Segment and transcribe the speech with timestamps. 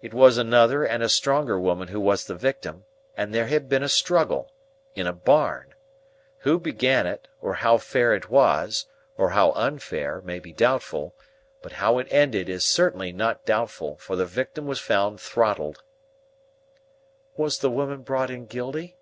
[0.00, 2.86] It was another and a stronger woman who was the victim,
[3.18, 5.74] and there had been a struggle—in a barn.
[6.38, 8.86] Who began it, or how fair it was,
[9.18, 11.14] or how unfair, may be doubtful;
[11.60, 15.82] but how it ended is certainly not doubtful, for the victim was found throttled."
[17.36, 18.96] "Was the woman brought in guilty?"